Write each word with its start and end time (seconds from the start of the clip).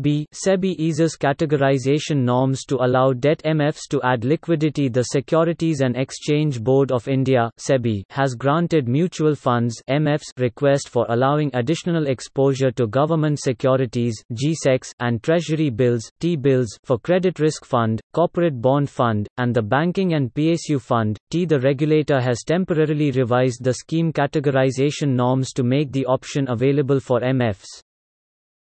B. 0.00 0.26
SEBI 0.32 0.76
eases 0.78 1.16
categorization 1.20 2.24
norms 2.24 2.64
to 2.64 2.76
allow 2.76 3.12
debt 3.12 3.42
MFs 3.44 3.88
to 3.90 4.00
add 4.02 4.24
liquidity. 4.24 4.88
The 4.88 5.02
Securities 5.02 5.80
and 5.80 5.96
Exchange 5.96 6.62
Board 6.62 6.90
of 6.90 7.06
India 7.08 7.50
(SEBI) 7.58 8.04
has 8.08 8.34
granted 8.34 8.88
mutual 8.88 9.34
funds 9.34 9.82
(MFs) 9.90 10.32
request 10.38 10.88
for 10.88 11.04
allowing 11.10 11.50
additional 11.52 12.06
exposure 12.06 12.70
to 12.70 12.86
government 12.86 13.40
securities 13.40 14.14
(GSECs) 14.32 14.94
and 15.00 15.22
treasury 15.22 15.70
bills 15.70 16.10
(T-bills) 16.20 16.78
for 16.84 16.98
credit 16.98 17.38
risk 17.38 17.64
fund, 17.64 18.00
corporate 18.12 18.62
bond 18.62 18.88
fund, 18.88 19.28
and 19.36 19.54
the 19.54 19.62
banking 19.62 20.14
and 20.14 20.32
PSU 20.32 20.80
fund. 20.80 21.18
T. 21.30 21.44
The 21.44 21.60
regulator 21.60 22.20
has 22.20 22.42
temporarily 22.46 23.10
revised 23.10 23.62
the 23.62 23.74
scheme 23.74 24.12
categorization 24.12 25.08
norms 25.08 25.52
to 25.52 25.62
make 25.62 25.92
the 25.92 26.06
option 26.06 26.48
available 26.48 27.00
for 27.00 27.20
MFs. 27.20 27.82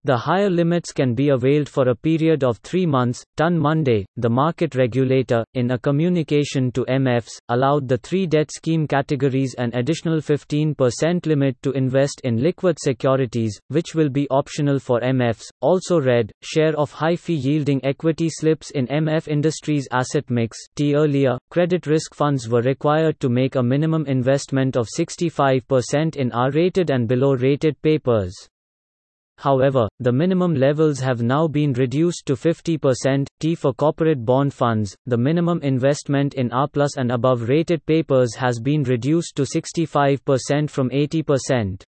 The 0.05 0.17
higher 0.17 0.49
limits 0.49 0.91
can 0.91 1.15
be 1.15 1.29
availed 1.29 1.69
for 1.69 1.87
a 1.87 1.95
period 1.95 2.43
of 2.43 2.57
three 2.57 2.85
months. 2.85 3.23
Ton 3.37 3.57
Monday, 3.57 4.05
the 4.17 4.29
market 4.29 4.75
regulator, 4.75 5.45
in 5.53 5.71
a 5.71 5.79
communication 5.79 6.73
to 6.73 6.83
MFs, 6.89 7.29
allowed 7.47 7.87
the 7.87 7.97
three 7.99 8.27
debt 8.27 8.51
scheme 8.51 8.85
categories 8.85 9.55
an 9.57 9.71
additional 9.73 10.17
15% 10.17 11.25
limit 11.25 11.55
to 11.61 11.71
invest 11.71 12.19
in 12.25 12.43
liquid 12.43 12.77
securities, 12.81 13.57
which 13.69 13.95
will 13.95 14.09
be 14.09 14.27
optional 14.29 14.77
for 14.77 14.99
MFs. 14.99 15.45
Also 15.61 16.01
read, 16.01 16.33
share 16.41 16.75
of 16.77 16.91
high 16.91 17.15
fee 17.15 17.35
yielding 17.35 17.79
equity 17.85 18.27
slips 18.29 18.71
in 18.71 18.87
MF 18.87 19.29
Industries 19.29 19.87
asset 19.91 20.29
mix. 20.29 20.57
T 20.75 20.95
earlier, 20.95 21.37
credit 21.49 21.87
risk 21.87 22.13
funds 22.13 22.49
were 22.49 22.61
required 22.61 23.21
to 23.21 23.29
make 23.29 23.55
a 23.55 23.63
minimum 23.63 24.05
investment 24.07 24.75
of 24.75 24.89
65% 24.99 26.17
in 26.17 26.29
AA 26.33 26.49
rated 26.53 26.89
and 26.89 27.07
below 27.07 27.35
rated 27.35 27.81
papers. 27.81 28.33
However, 29.37 29.87
the 29.99 30.11
minimum 30.11 30.55
levels 30.55 30.99
have 30.99 31.21
now 31.21 31.47
been 31.47 31.73
reduced 31.73 32.25
to 32.27 32.33
50%. 32.33 33.27
T 33.39 33.55
for 33.55 33.73
corporate 33.73 34.23
bond 34.25 34.53
funds, 34.53 34.95
the 35.05 35.17
minimum 35.17 35.59
investment 35.61 36.33
in 36.35 36.51
AA 36.51 36.67
plus 36.67 36.97
and 36.97 37.11
above 37.11 37.49
rated 37.49 37.85
papers 37.85 38.35
has 38.35 38.59
been 38.59 38.83
reduced 38.83 39.35
to 39.35 39.43
65% 39.43 40.69
from 40.69 40.89
80%. 40.89 41.83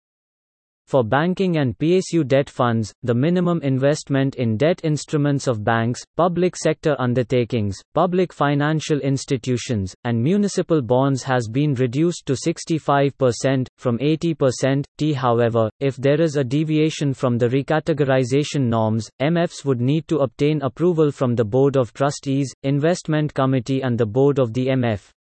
For 0.88 1.03
banking 1.03 1.58
and 1.58 1.75
PSU 1.80 2.28
debt 2.28 2.47
funds, 2.47 2.94
the 3.02 3.16
minimum 3.16 3.59
investment 3.64 4.36
in 4.36 4.55
debt 4.55 4.81
instruments 4.83 5.47
of 5.47 5.64
banks, 5.64 6.00
public 6.16 6.55
sector 6.55 6.95
undertakings, 7.00 7.75
public 7.95 8.31
financial 8.31 9.00
institutions, 9.00 9.95
and 10.03 10.22
municipal 10.22 10.83
bonds 10.83 11.23
has 11.23 11.47
been 11.47 11.73
reduced 11.73 12.28
to 12.28 12.33
65%, 12.33 13.67
from 13.78 13.97
80%. 13.97 14.86
T. 14.97 15.13
However, 15.13 15.69
if 15.80 15.95
there 15.97 16.22
is 16.22 16.36
a 16.36 16.44
deviation 16.44 17.16
from 17.16 17.39
the 17.39 17.47
recategorization 17.47 18.67
norms, 18.67 19.09
MFs 19.22 19.66
would 19.66 19.81
need 19.81 20.08
to 20.08 20.19
obtain 20.19 20.61
approval 20.61 21.11
from 21.11 21.36
the 21.36 21.45
Board 21.45 21.78
of 21.78 21.94
Trustees, 21.94 22.53
Investment 22.61 23.33
Committee, 23.33 23.81
and 23.81 23.97
the 23.97 24.06
Board 24.06 24.38
of 24.38 24.53
the 24.53 24.67
MF. 24.67 25.14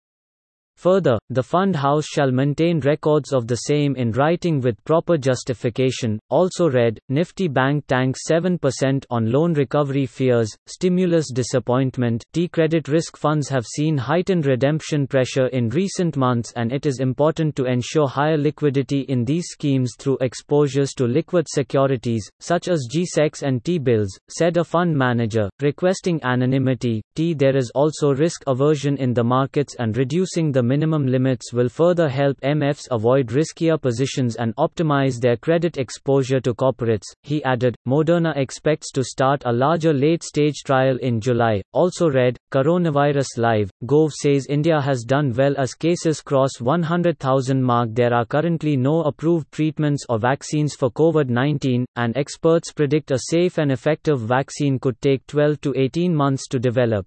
Further, 0.77 1.17
the 1.31 1.43
fund 1.43 1.77
house 1.77 2.07
shall 2.07 2.33
maintain 2.33 2.81
records 2.81 3.33
of 3.33 3.47
the 3.47 3.57
same 3.57 3.95
in 3.95 4.11
writing 4.13 4.61
with 4.61 4.83
proper 4.85 5.17
justification. 5.17 6.19
Also 6.29 6.69
read, 6.69 6.99
Nifty 7.09 7.47
Bank 7.47 7.87
tanks 7.87 8.21
7% 8.29 9.05
on 9.11 9.31
loan 9.31 9.53
recovery 9.53 10.07
fears, 10.07 10.51
stimulus 10.67 11.31
disappointment. 11.33 12.25
T 12.33 12.49
credit 12.49 12.89
risk 12.89 13.17
funds 13.17 13.49
have 13.49 13.65
seen 13.65 13.97
heightened 13.97 14.47
redemption 14.47 15.07
pressure 15.07 15.47
in 15.49 15.69
recent 15.69 16.17
months, 16.17 16.53
and 16.57 16.73
it 16.73 16.87
is 16.87 17.01
important 17.01 17.55
to 17.57 17.67
ensure 17.67 18.09
higher 18.09 18.39
liquidity 18.39 19.03
in 19.03 19.25
these 19.25 19.47
schemes 19.49 19.93
through 19.99 20.19
exposures 20.21 20.95
to 20.95 21.05
liquid 21.05 21.47
securities, 21.49 22.29
such 22.41 22.69
as 22.69 22.89
GSECs 22.93 23.43
and 23.43 23.65
T 23.65 23.79
bills, 23.79 24.19
said 24.29 24.57
a 24.57 24.65
fund 24.65 24.97
manager, 24.97 25.49
requesting 25.61 26.23
anonymity. 26.25 27.03
T 27.15 27.35
there 27.35 27.57
is 27.57 27.71
also 27.75 28.13
risk 28.13 28.43
aversion 28.47 28.97
in 28.97 29.13
the 29.15 29.23
markets, 29.23 29.77
and 29.79 29.97
reducing 29.97 30.51
the 30.51 30.62
minimum 30.63 31.07
limits 31.07 31.53
will 31.53 31.69
further 31.69 32.09
help 32.09 32.41
MFs 32.41 32.89
avoid 32.91 33.29
riskier 33.29 33.81
positions 33.81 34.37
and 34.37 34.55
optimize 34.57 35.21
their 35.21 35.37
credit 35.37 35.79
exposure 35.79 36.41
to 36.41 36.55
corporates. 36.55 37.07
He 37.23 37.43
added, 37.45 37.77
Moderna 37.87 38.37
expects 38.37 38.91
to 38.93 39.05
start 39.05 39.43
a 39.45 39.53
larger 39.53 39.93
late 39.93 40.23
stage 40.23 40.63
trial 40.65 40.97
in 40.99 41.21
July. 41.21 41.63
Also 41.73 42.09
read, 42.11 42.37
Coronavirus 42.53 43.39
Live, 43.39 43.71
Gove 43.87 44.13
says 44.13 44.47
India 44.47 44.81
has 44.81 45.05
done 45.05 45.33
well 45.33 45.55
as 45.59 45.75
cases 45.75 46.21
cross 46.21 46.61
100,000 46.61 47.63
mark. 47.63 47.91
There 47.93 48.15
are 48.15 48.25
currently 48.25 48.77
no 48.77 49.03
approved 49.03 49.51
treatments 49.53 50.05
or 50.09 50.19
vaccines 50.19 50.75
for 50.75 50.91
COVID 50.91 51.29
19, 51.29 51.85
and 51.97 52.17
experts 52.17 52.73
predict 52.73 53.11
a 53.11 53.19
safe 53.19 53.59
and 53.59 53.73
effective 53.73 54.21
vaccine 54.21 54.79
could 54.79 55.01
take 55.01 55.27
12 55.27 55.61
to 55.63 55.75
18 55.77 56.15
months 56.15 56.47
to 56.49 56.59
develop. 56.59 57.07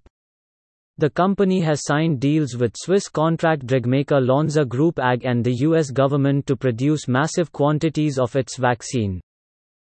The 0.98 1.10
company 1.10 1.60
has 1.60 1.84
signed 1.84 2.20
deals 2.20 2.56
with 2.56 2.74
Swiss 2.74 3.08
contract 3.10 3.66
drugmaker 3.66 4.18
Lonza 4.18 4.64
Group 4.64 4.98
AG 4.98 5.26
and 5.26 5.44
the 5.44 5.56
US 5.66 5.90
government 5.90 6.46
to 6.46 6.56
produce 6.56 7.06
massive 7.06 7.52
quantities 7.52 8.18
of 8.18 8.34
its 8.34 8.56
vaccine. 8.56 9.20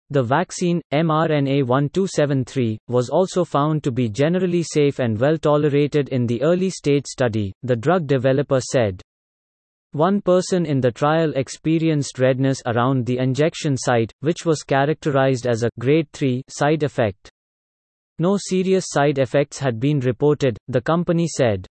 The 0.08 0.22
vaccine, 0.22 0.80
mRNA 0.94 1.66
1273, 1.66 2.78
was 2.88 3.10
also 3.10 3.44
found 3.44 3.84
to 3.84 3.92
be 3.92 4.08
generally 4.08 4.62
safe 4.62 4.98
and 4.98 5.20
well 5.20 5.36
tolerated 5.36 6.08
in 6.08 6.26
the 6.26 6.40
early 6.42 6.70
stage 6.70 7.04
study, 7.04 7.52
the 7.62 7.76
drug 7.76 8.06
developer 8.06 8.60
said. 8.60 9.02
One 9.92 10.22
person 10.22 10.64
in 10.64 10.80
the 10.80 10.92
trial 10.92 11.32
experienced 11.36 12.18
redness 12.18 12.62
around 12.64 13.04
the 13.04 13.18
injection 13.18 13.76
site, 13.76 14.14
which 14.20 14.46
was 14.46 14.62
characterized 14.62 15.46
as 15.46 15.62
a 15.62 15.70
grade 15.78 16.08
3 16.12 16.42
side 16.48 16.84
effect. 16.84 17.30
No 18.18 18.36
serious 18.38 18.86
side 18.88 19.18
effects 19.18 19.58
had 19.58 19.78
been 19.78 20.00
reported, 20.00 20.56
the 20.68 20.80
company 20.80 21.28
said. 21.28 21.66